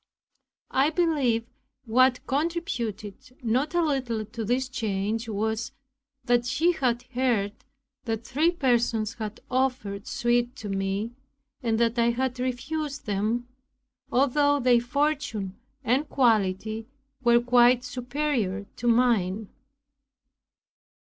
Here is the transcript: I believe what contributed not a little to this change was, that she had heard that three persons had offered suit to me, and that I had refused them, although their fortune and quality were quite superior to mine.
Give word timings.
I 0.71 0.89
believe 0.89 1.45
what 1.85 2.25
contributed 2.25 3.37
not 3.43 3.75
a 3.75 3.83
little 3.83 4.25
to 4.25 4.43
this 4.43 4.67
change 4.67 5.29
was, 5.29 5.73
that 6.25 6.47
she 6.47 6.71
had 6.71 7.03
heard 7.13 7.53
that 8.05 8.25
three 8.25 8.49
persons 8.49 9.13
had 9.13 9.41
offered 9.51 10.07
suit 10.07 10.55
to 10.55 10.69
me, 10.69 11.11
and 11.61 11.79
that 11.79 11.99
I 11.99 12.09
had 12.09 12.39
refused 12.39 13.05
them, 13.05 13.47
although 14.11 14.59
their 14.59 14.81
fortune 14.81 15.55
and 15.83 16.09
quality 16.09 16.87
were 17.23 17.39
quite 17.39 17.83
superior 17.83 18.65
to 18.77 18.87
mine. 18.87 19.49